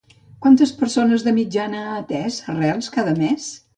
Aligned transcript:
Quantes 0.45 0.71
persones 0.79 1.25
de 1.27 1.33
mitjana 1.35 1.83
ha 1.83 1.93
atès 1.99 2.39
Arrels 2.55 2.91
cada 2.97 3.15
mes? 3.21 3.47